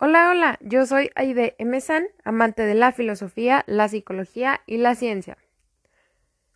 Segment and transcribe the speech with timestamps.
[0.00, 1.80] Hola, hola, yo soy Aide M.
[1.80, 5.36] San, amante de la filosofía, la psicología y la ciencia.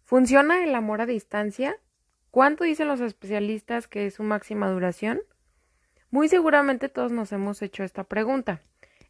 [0.04, 1.76] ¿Funciona el amor a distancia?
[2.30, 5.22] ¿Cuánto dicen los especialistas que es su máxima duración?
[6.12, 8.60] Muy seguramente todos nos hemos hecho esta pregunta.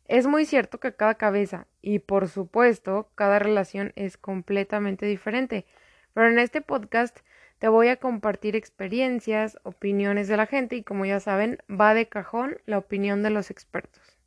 [0.06, 5.66] Es muy cierto que cada cabeza y por supuesto cada relación es completamente diferente,
[6.14, 7.18] pero en este podcast
[7.58, 12.08] te voy a compartir experiencias, opiniones de la gente y como ya saben, va de
[12.08, 14.21] cajón la opinión de los expertos.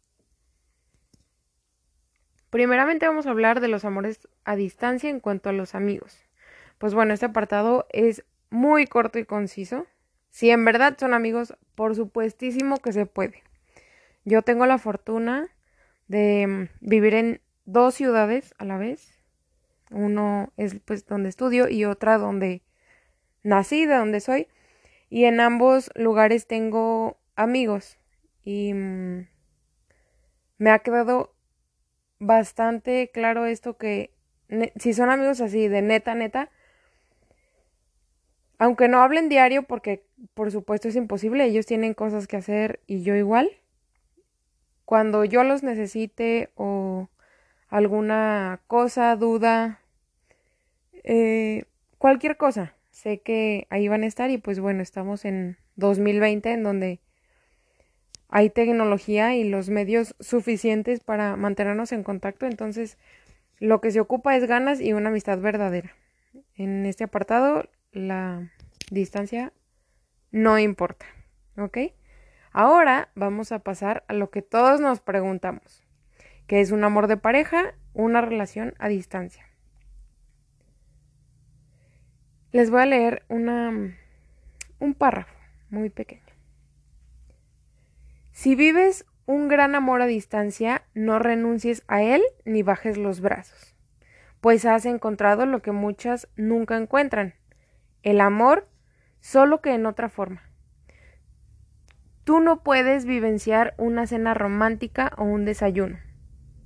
[2.55, 6.23] Primeramente vamos a hablar de los amores a distancia en cuanto a los amigos.
[6.78, 9.88] Pues bueno, este apartado es muy corto y conciso.
[10.30, 13.44] Si en verdad son amigos, por supuestísimo que se puede.
[14.23, 15.50] Yo tengo la fortuna
[16.08, 19.20] de mm, vivir en dos ciudades a la vez.
[19.92, 22.62] Uno es pues donde estudio y otra donde
[23.44, 24.48] nací, de donde soy.
[25.09, 27.98] Y en ambos lugares tengo amigos.
[28.45, 29.28] Y mm,
[30.58, 31.34] me ha quedado
[32.20, 34.12] bastante claro esto que
[34.78, 36.52] si son amigos así de neta, neta,
[38.58, 40.03] aunque no hablen diario porque
[40.34, 43.52] por supuesto es imposible, ellos tienen cosas que hacer y yo igual,
[44.86, 47.09] cuando yo los necesite o
[47.67, 49.82] alguna cosa, duda,
[51.04, 51.66] eh,
[51.98, 56.64] cualquier cosa, sé que ahí van a estar y pues bueno, estamos en 2020 en
[56.64, 57.00] donde
[58.36, 62.97] hay tecnología y los medios suficientes para mantenernos en contacto, entonces
[63.59, 65.95] lo que se ocupa es ganas y una amistad verdadera.
[66.58, 68.52] En este apartado la
[68.92, 69.53] distancia
[70.31, 71.05] no importa,
[71.58, 71.77] ¿ok?
[72.52, 75.81] Ahora vamos a pasar a lo que todos nos preguntamos,
[76.45, 79.45] que es un amor de pareja, una relación a distancia.
[82.52, 83.95] Les voy a leer una,
[84.80, 85.33] un párrafo
[85.70, 86.25] muy pequeño.
[88.36, 93.73] Si vives un gran amor a distancia, no renuncies a él ni bajes los brazos,
[94.42, 97.36] pues has encontrado lo que muchas nunca encuentran,
[98.04, 98.67] el amor,
[99.21, 100.42] solo que en otra forma.
[102.26, 105.98] Tú no puedes vivenciar una cena romántica o un desayuno,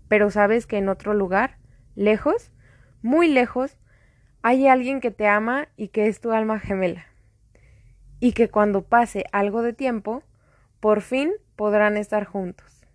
[0.07, 1.59] pero sabes que en otro lugar,
[1.93, 2.51] lejos,
[3.03, 3.77] muy lejos,
[4.41, 7.05] hay alguien que te ama y que es tu alma gemela,
[8.19, 10.23] y que cuando pase algo de tiempo,
[10.79, 12.85] por fin podrán estar juntos.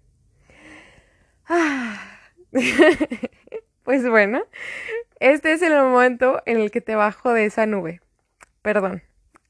[1.47, 2.01] Ah.
[3.83, 4.45] pues bueno,
[5.21, 8.01] este es el momento en el que te bajo de esa nube.
[8.63, 9.03] Perdón,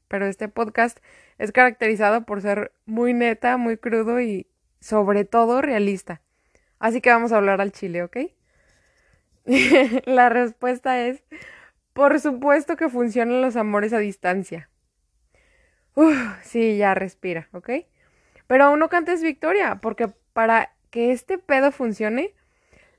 [0.07, 0.99] pero este podcast
[1.37, 4.47] es caracterizado por ser muy neta, muy crudo y
[4.79, 6.21] sobre todo realista.
[6.79, 8.17] Así que vamos a hablar al chile, ¿ok?
[10.05, 11.23] La respuesta es,
[11.93, 14.69] por supuesto que funcionan los amores a distancia.
[15.95, 17.69] Uf, sí, ya respira, ¿ok?
[18.47, 22.33] Pero aún no cantes victoria, porque para que este pedo funcione,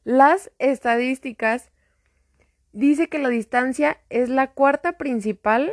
[0.05, 1.71] las estadísticas
[2.73, 5.73] dice que la distancia es la cuarta principal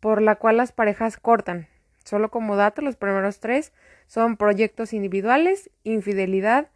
[0.00, 1.68] por la cual las parejas cortan.
[2.04, 3.72] Solo como dato, los primeros tres
[4.06, 6.70] son proyectos individuales, infidelidad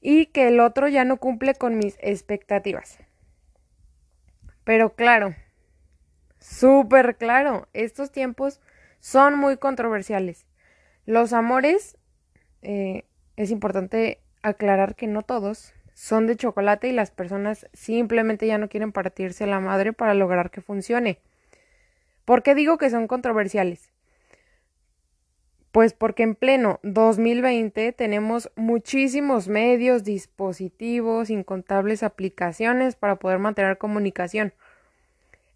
[0.00, 2.98] y que el otro ya no cumple con mis expectativas.
[4.64, 5.34] Pero claro,
[6.40, 8.60] súper claro, estos tiempos
[9.00, 10.47] son muy controversiales.
[11.08, 11.96] Los amores,
[12.60, 18.58] eh, es importante aclarar que no todos son de chocolate y las personas simplemente ya
[18.58, 21.18] no quieren partirse la madre para lograr que funcione.
[22.26, 23.90] ¿Por qué digo que son controversiales?
[25.72, 34.52] Pues porque en pleno 2020 tenemos muchísimos medios, dispositivos, incontables aplicaciones para poder mantener comunicación.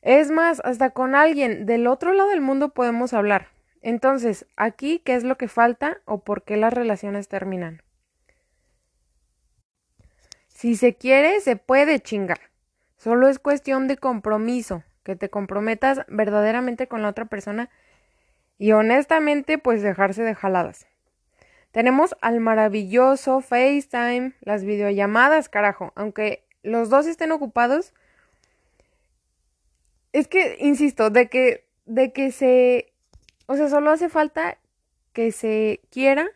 [0.01, 3.52] Es más, hasta con alguien del otro lado del mundo podemos hablar.
[3.82, 7.82] Entonces, aquí, ¿qué es lo que falta o por qué las relaciones terminan?
[10.47, 12.38] Si se quiere, se puede chingar.
[12.97, 17.69] Solo es cuestión de compromiso, que te comprometas verdaderamente con la otra persona
[18.59, 20.87] y honestamente, pues dejarse de jaladas.
[21.72, 27.92] Tenemos al maravilloso FaceTime, las videollamadas, carajo, aunque los dos estén ocupados.
[30.12, 32.91] Es que, insisto, de que, de que se
[33.47, 34.59] o sea, solo hace falta
[35.12, 36.28] que se quiera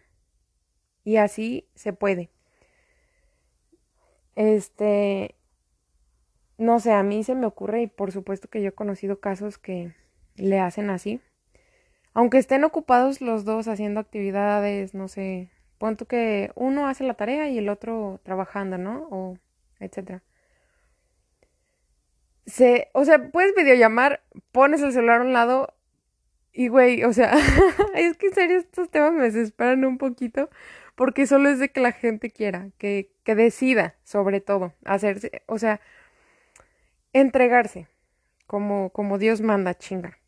[1.04, 2.30] y así se puede.
[4.34, 5.34] Este,
[6.58, 9.58] no sé, a mí se me ocurre y por supuesto que yo he conocido casos
[9.58, 9.94] que
[10.36, 11.20] le hacen así.
[12.14, 17.48] Aunque estén ocupados los dos haciendo actividades, no sé, punto que uno hace la tarea
[17.48, 19.08] y el otro trabajando, ¿no?
[19.10, 19.38] O
[19.80, 20.22] etcétera.
[22.46, 25.74] Se, o sea, puedes videollamar, pones el celular a un lado
[26.58, 27.34] Y güey, o sea,
[27.94, 30.48] es que en serio estos temas me desesperan un poquito
[30.94, 35.58] porque solo es de que la gente quiera, que, que decida sobre todo, hacerse, o
[35.58, 35.82] sea,
[37.12, 37.88] entregarse
[38.46, 40.18] como, como Dios manda, chinga.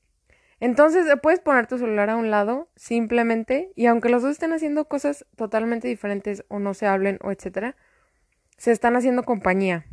[0.60, 4.86] Entonces puedes poner tu celular a un lado simplemente y aunque los dos estén haciendo
[4.86, 7.74] cosas totalmente diferentes o no se hablen o etcétera,
[8.58, 9.86] se están haciendo compañía.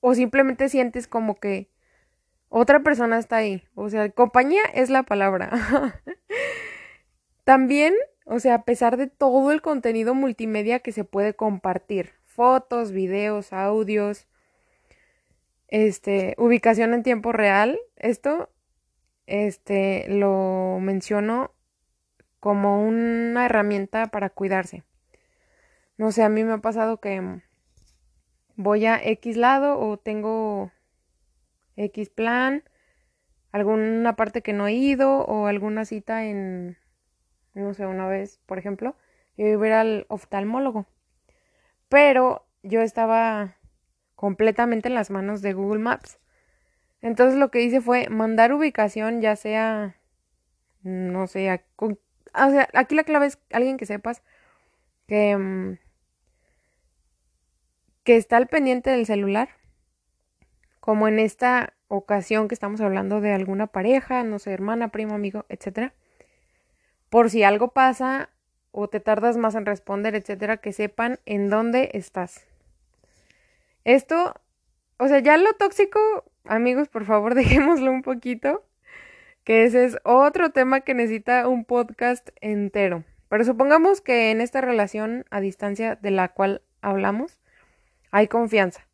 [0.00, 1.70] O simplemente sientes como que
[2.48, 3.62] otra persona está ahí.
[3.74, 5.50] O sea, compañía es la palabra.
[7.44, 12.92] También, o sea, a pesar de todo el contenido multimedia que se puede compartir, fotos,
[12.92, 14.26] videos, audios,
[15.68, 18.50] este, ubicación en tiempo real, esto,
[19.26, 21.52] este, lo menciono
[22.40, 24.84] como una herramienta para cuidarse.
[25.96, 27.42] No sé, a mí me ha pasado que
[28.56, 30.70] voy a X lado o tengo
[31.78, 32.64] X plan,
[33.52, 36.76] alguna parte que no he ido o alguna cita en,
[37.54, 38.96] no sé, una vez, por ejemplo,
[39.36, 40.86] yo iba a al oftalmólogo.
[41.88, 43.56] Pero yo estaba
[44.16, 46.18] completamente en las manos de Google Maps.
[47.00, 49.96] Entonces lo que hice fue mandar ubicación, ya sea,
[50.82, 51.62] no sé,
[52.50, 54.22] sea, aquí la clave es alguien que sepas
[55.06, 55.78] que, mm,
[58.02, 59.57] que está al pendiente del celular
[60.88, 65.44] como en esta ocasión que estamos hablando de alguna pareja, no sé, hermana, primo, amigo,
[65.50, 65.92] etcétera,
[67.10, 68.30] por si algo pasa
[68.70, 72.46] o te tardas más en responder, etcétera, que sepan en dónde estás.
[73.84, 74.32] Esto,
[74.96, 76.00] o sea, ya lo tóxico,
[76.46, 78.64] amigos, por favor, dejémoslo un poquito,
[79.44, 83.04] que ese es otro tema que necesita un podcast entero.
[83.28, 87.38] Pero supongamos que en esta relación a distancia de la cual hablamos,
[88.10, 88.87] hay confianza.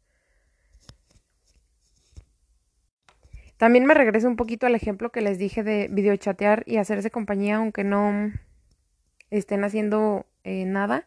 [3.56, 7.56] También me regreso un poquito al ejemplo que les dije de videochatear y hacerse compañía
[7.56, 8.32] aunque no
[9.30, 11.06] estén haciendo eh, nada.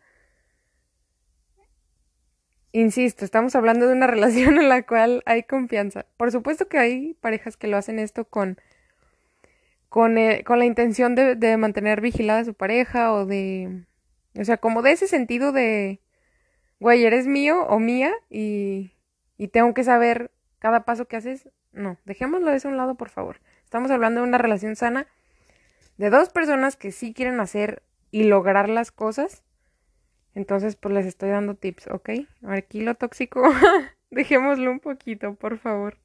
[2.72, 6.06] Insisto, estamos hablando de una relación en la cual hay confianza.
[6.18, 8.58] Por supuesto que hay parejas que lo hacen esto con,
[9.90, 13.86] con, la intención de, de mantener vigilada a su pareja o de...
[14.40, 16.00] O sea, como de ese sentido de,
[16.80, 18.92] güey, eres mío o mía y,
[19.38, 20.30] y tengo que saber
[20.60, 23.40] cada paso que haces no, dejémoslo de ese un lado, por favor.
[23.64, 25.08] Estamos hablando de una relación sana
[25.98, 29.44] de dos personas que sí quieren hacer y lograr las cosas.
[30.34, 32.10] Entonces, pues les estoy dando tips, ¿ok?
[32.48, 33.42] Aquí lo tóxico,
[34.12, 35.98] dejémoslo un poquito, por favor.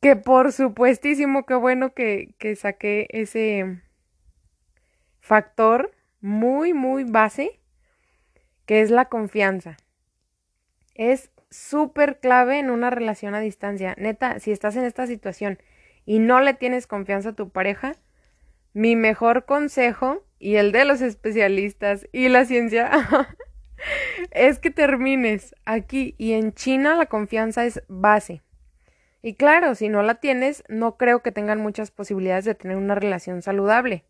[0.00, 3.82] Que por supuestísimo, qué bueno que, que saqué ese
[5.20, 5.90] factor
[6.20, 7.60] muy, muy base,
[8.64, 9.76] que es la confianza.
[10.94, 13.94] Es súper clave en una relación a distancia.
[13.98, 15.58] Neta, si estás en esta situación
[16.04, 17.96] y no le tienes confianza a tu pareja,
[18.72, 22.90] mi mejor consejo y el de los especialistas y la ciencia
[24.30, 28.42] es que termines aquí y en China la confianza es base.
[29.20, 32.94] Y claro, si no la tienes, no creo que tengan muchas posibilidades de tener una
[32.94, 34.04] relación saludable.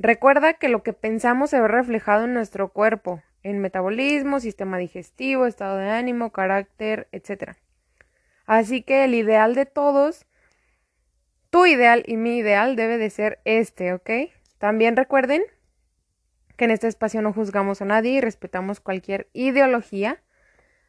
[0.00, 5.46] Recuerda que lo que pensamos se ve reflejado en nuestro cuerpo, en metabolismo, sistema digestivo,
[5.46, 7.56] estado de ánimo, carácter, etc.
[8.46, 10.26] Así que el ideal de todos,
[11.50, 14.10] tu ideal y mi ideal debe de ser este, ¿ok?
[14.58, 15.42] También recuerden
[16.56, 20.20] que en este espacio no juzgamos a nadie y respetamos cualquier ideología.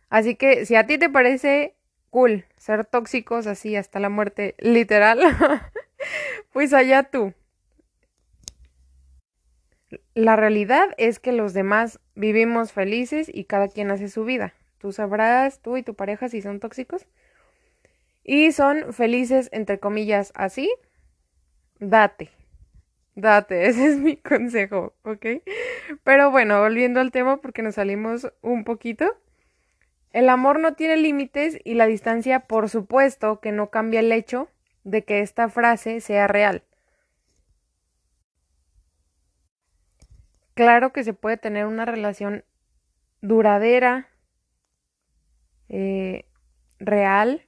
[0.09, 1.75] Así que si a ti te parece
[2.09, 5.19] cool ser tóxicos así hasta la muerte literal,
[6.51, 7.33] pues allá tú.
[10.13, 14.53] La realidad es que los demás vivimos felices y cada quien hace su vida.
[14.77, 17.05] Tú sabrás, tú y tu pareja, si son tóxicos.
[18.23, 20.71] Y son felices, entre comillas, así.
[21.79, 22.29] Date.
[23.15, 25.25] Date, ese es mi consejo, ¿ok?
[26.03, 29.17] Pero bueno, volviendo al tema porque nos salimos un poquito.
[30.11, 34.49] El amor no tiene límites y la distancia, por supuesto, que no cambia el hecho
[34.83, 36.63] de que esta frase sea real.
[40.59, 42.43] Claro que se puede tener una relación
[43.21, 44.09] duradera,
[45.69, 46.25] eh,
[46.79, 47.47] real,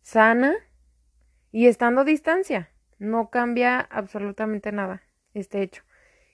[0.00, 0.54] sana
[1.52, 2.70] y estando a distancia.
[2.98, 5.02] No cambia absolutamente nada
[5.34, 5.82] este hecho.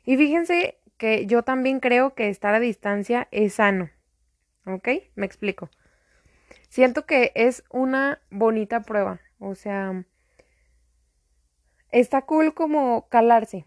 [0.05, 3.91] Y fíjense que yo también creo que estar a distancia es sano.
[4.67, 4.89] ¿Ok?
[5.17, 5.69] Me explico.
[6.69, 9.19] Siento que es una bonita prueba.
[9.41, 10.05] O sea,
[11.91, 13.65] está cool como calarse.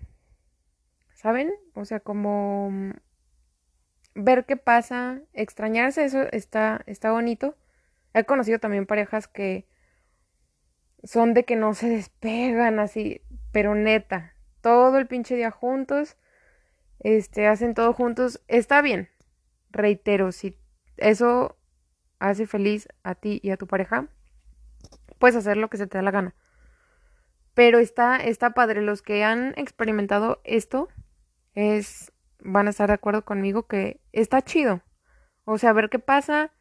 [1.23, 1.53] ¿Saben?
[1.73, 2.91] O sea, como mm,
[4.13, 7.55] ver qué pasa, extrañarse, eso está, está bonito.
[8.13, 9.65] He conocido también parejas que
[11.01, 13.21] son de que no se despegan así,
[13.53, 16.17] pero neta, todo el pinche día juntos,
[16.99, 19.09] este, hacen todo juntos, está bien.
[19.71, 20.59] Reitero, si
[20.97, 21.57] eso
[22.19, 24.07] hace feliz a ti y a tu pareja,
[25.19, 26.35] puedes hacer lo que se te da la gana.
[27.53, 28.81] Pero está, está padre.
[28.81, 30.89] Los que han experimentado esto
[31.55, 34.81] es, van a estar de acuerdo conmigo que está chido.
[35.45, 36.51] O sea, a ver qué pasa.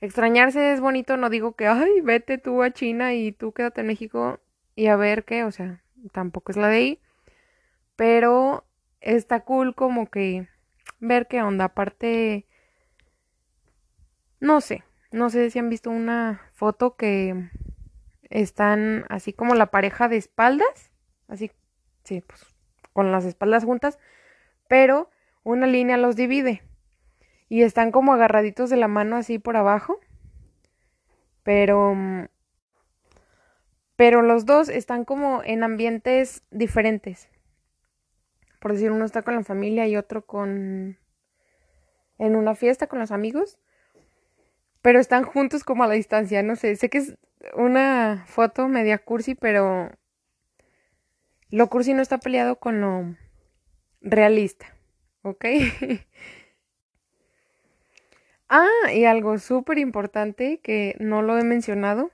[0.00, 3.86] Extrañarse es bonito, no digo que, ay, vete tú a China y tú quédate en
[3.86, 4.40] México
[4.74, 7.00] y a ver qué, o sea, tampoco es la de ahí.
[7.96, 8.64] Pero
[9.00, 10.48] está cool como que
[11.00, 11.66] ver qué onda.
[11.66, 12.46] Aparte,
[14.40, 17.50] no sé, no sé si han visto una foto que
[18.30, 20.92] están así como la pareja de espaldas,
[21.28, 21.50] así,
[22.02, 22.53] sí, pues
[22.94, 23.98] con las espaldas juntas,
[24.68, 25.10] pero
[25.42, 26.62] una línea los divide
[27.50, 30.00] y están como agarraditos de la mano así por abajo,
[31.42, 31.94] pero
[33.96, 37.28] pero los dos están como en ambientes diferentes.
[38.60, 40.98] Por decir, uno está con la familia y otro con
[42.18, 43.58] en una fiesta con los amigos,
[44.82, 47.18] pero están juntos como a la distancia, no sé, sé que es
[47.54, 49.90] una foto media cursi, pero
[51.54, 53.14] lo cursi no está peleado con lo
[54.00, 54.74] realista,
[55.22, 55.44] ¿ok?
[58.48, 62.10] ah, y algo súper importante que no lo he mencionado,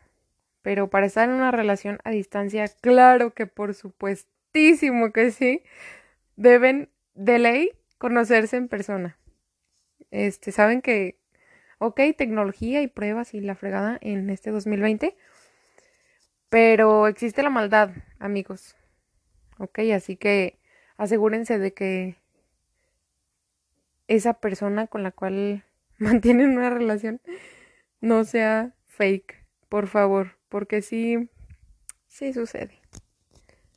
[0.61, 5.63] pero para estar en una relación a distancia, claro que por supuestísimo que sí,
[6.37, 9.17] deben de ley conocerse en persona.
[10.11, 11.19] Este, saben que
[11.79, 15.17] ok, tecnología y pruebas y la fregada en este 2020,
[16.51, 18.77] pero existe la maldad, amigos.
[19.61, 20.59] Ok, así que
[20.97, 22.17] asegúrense de que
[24.09, 25.65] esa persona con la cual
[25.99, 27.21] mantienen una relación
[28.01, 31.29] no sea fake, por favor, porque sí,
[32.09, 32.81] sí sucede.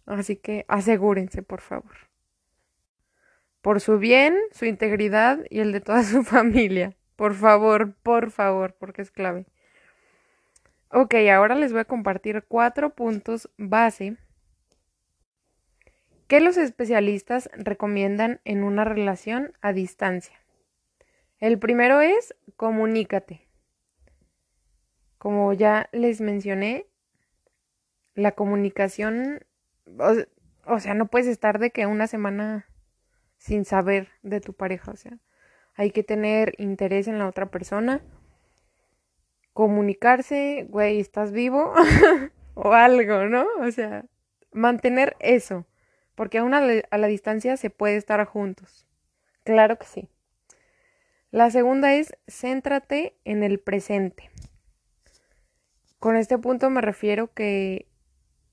[0.06, 1.98] Así que asegúrense, por favor.
[3.62, 6.96] Por su bien, su integridad y el de toda su familia.
[7.18, 9.48] Por favor, por favor, porque es clave.
[10.92, 14.16] Ok, ahora les voy a compartir cuatro puntos base
[16.28, 20.40] que los especialistas recomiendan en una relación a distancia.
[21.40, 23.48] El primero es comunícate.
[25.18, 26.88] Como ya les mencioné,
[28.16, 29.46] la comunicación,
[29.98, 30.14] o,
[30.66, 32.68] o, sea, no puedes estar de que una semana
[33.38, 35.18] sin saber de tu pareja, o sea,
[35.76, 38.02] hay que tener interés en la otra persona,
[39.54, 41.74] comunicarse, güey, ¿estás vivo?
[42.54, 43.46] o algo, ¿no?
[43.60, 44.06] O sea,
[44.52, 45.66] mantener eso,
[46.16, 48.88] porque aún a la, a la distancia se puede estar juntos.
[49.44, 50.10] Claro que sí.
[51.32, 54.30] La segunda es céntrate en el presente.
[56.00, 57.88] Con este punto me refiero que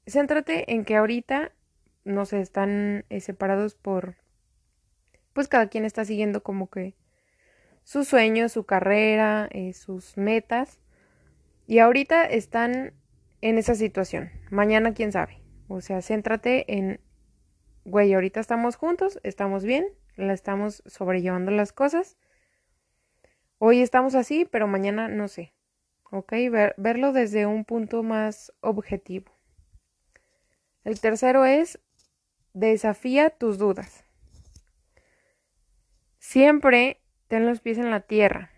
[0.07, 1.53] céntrate en que ahorita
[2.05, 4.17] no se están eh, separados por
[5.33, 6.95] pues cada quien está siguiendo como que
[7.85, 10.81] sus sueños, su carrera, eh, sus metas.
[11.67, 12.93] Y ahorita están
[13.41, 14.31] en esa situación.
[14.51, 15.41] Mañana, quién sabe.
[15.69, 17.01] O sea, céntrate en,
[17.85, 22.17] güey, ahorita estamos juntos, estamos bien, la estamos sobrellevando las cosas.
[23.59, 25.55] Hoy estamos así, pero mañana no sé.
[26.13, 26.33] ¿Ok?
[26.77, 29.33] verlo desde un punto más objetivo.
[30.83, 31.79] El tercero es
[32.53, 34.05] desafía tus dudas.
[36.19, 38.51] Siempre ten los pies en la tierra.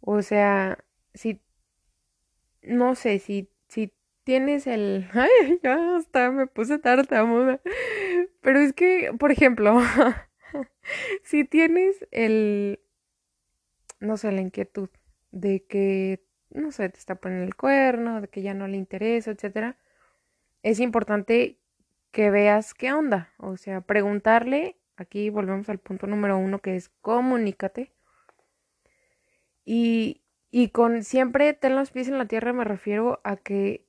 [0.00, 0.78] O sea,
[1.12, 1.42] si,
[2.62, 3.49] no sé, si
[4.30, 5.08] tienes el...
[5.12, 7.60] Ay, ya hasta me puse tartamuda.
[8.40, 9.80] Pero es que, por ejemplo,
[11.24, 12.78] si tienes el,
[13.98, 14.88] no sé, la inquietud
[15.32, 19.32] de que, no sé, te está poniendo el cuerno, de que ya no le interesa,
[19.32, 19.76] etcétera,
[20.62, 21.58] es importante
[22.12, 23.32] que veas qué onda.
[23.38, 27.90] O sea, preguntarle Aquí volvemos al punto número uno que es comunícate.
[29.64, 30.20] Y,
[30.50, 33.86] y con siempre ten los pies en la tierra me refiero a que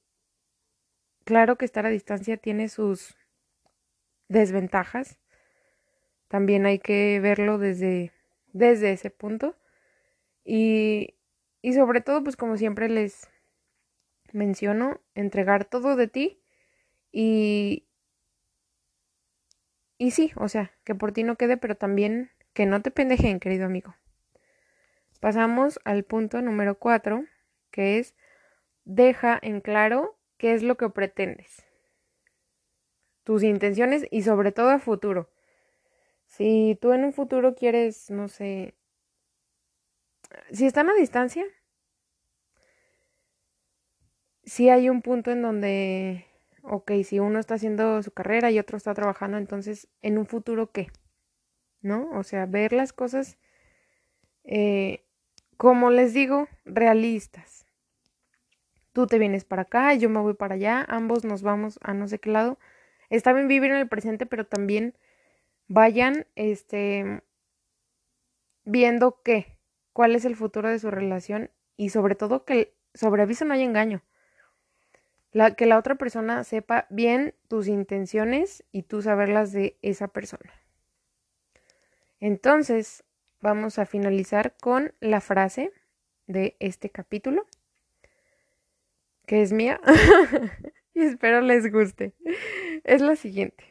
[1.23, 3.15] claro que estar a distancia tiene sus
[4.27, 5.17] desventajas.
[6.27, 8.11] También hay que verlo desde,
[8.53, 9.55] desde ese punto.
[10.45, 11.15] Y,
[11.61, 13.29] y sobre todo, pues como siempre les
[14.33, 16.41] menciono, entregar todo de ti
[17.11, 17.85] y,
[19.97, 23.39] y sí, o sea, que por ti no quede, pero también que no te pendejen,
[23.39, 23.95] querido amigo.
[25.19, 27.25] Pasamos al punto número cuatro,
[27.69, 28.15] que es
[28.85, 31.63] deja en claro qué es lo que pretendes.
[33.23, 35.29] Tus intenciones y sobre todo a futuro.
[36.25, 38.73] Si tú en un futuro quieres, no sé,
[40.51, 41.45] si están a distancia,
[44.43, 46.25] sí hay un punto en donde,
[46.63, 50.71] ok, si uno está haciendo su carrera y otro está trabajando, entonces, ¿en un futuro
[50.71, 50.87] qué?
[51.81, 52.09] ¿No?
[52.17, 53.37] O sea, ver las cosas,
[54.43, 55.05] eh,
[55.57, 57.60] como les digo, realistas.
[58.93, 62.07] Tú te vienes para acá, yo me voy para allá, ambos nos vamos a no
[62.07, 62.59] sé qué lado.
[63.09, 64.95] Está bien vivir en el presente, pero también
[65.67, 67.21] vayan, este,
[68.65, 69.57] viendo qué,
[69.93, 73.63] cuál es el futuro de su relación y sobre todo que sobre aviso no hay
[73.63, 74.03] engaño.
[75.55, 80.51] Que la otra persona sepa bien tus intenciones y tú saberlas de esa persona.
[82.19, 83.05] Entonces,
[83.39, 85.71] vamos a finalizar con la frase
[86.27, 87.47] de este capítulo,
[89.31, 89.79] que es mía,
[90.93, 92.13] y espero les guste.
[92.83, 93.63] Es la siguiente.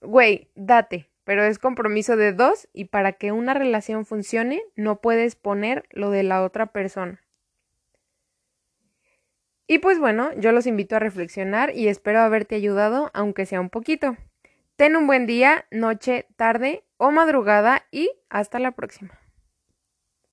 [0.00, 5.36] Güey, date, pero es compromiso de dos y para que una relación funcione no puedes
[5.36, 7.22] poner lo de la otra persona.
[9.68, 13.70] Y pues bueno, yo los invito a reflexionar y espero haberte ayudado, aunque sea un
[13.70, 14.16] poquito.
[14.74, 19.16] Ten un buen día, noche, tarde o madrugada y hasta la próxima.